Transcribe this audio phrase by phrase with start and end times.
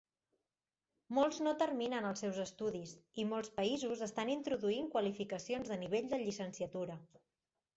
[1.17, 6.21] Molts no terminen els seus estudis i molts països estan introduint qualificacions de nivell de
[6.25, 6.99] llicenciatura.